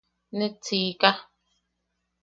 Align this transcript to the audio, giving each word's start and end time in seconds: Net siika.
Net 0.37 0.55
siika. 0.67 1.11